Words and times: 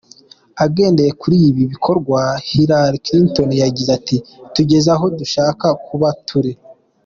Agendeye 0.65 1.11
kuri 1.21 1.37
ibi 1.49 1.63
bikorwa, 1.73 2.19
Hillary 2.49 2.97
Clinton, 3.05 3.49
yagize 3.63 3.89
ati 3.99 4.17
"Tugeze 4.53 4.87
aho 4.95 5.05
dushaka 5.19 5.67
kuba 5.85 6.09
turi. 6.27 6.51